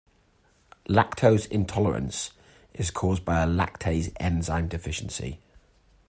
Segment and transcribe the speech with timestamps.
[0.89, 2.31] Lactose intolerance
[2.73, 5.37] is caused by a lactase enzyme deficiency.